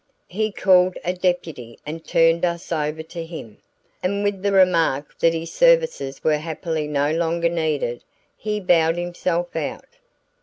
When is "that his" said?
5.19-5.53